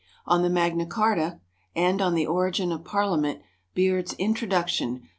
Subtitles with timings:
[0.25, 1.39] On the Magna Charta,
[1.75, 3.43] and on the Origin of Parliament,
[3.75, 5.09] Beard's "Introduction," pp.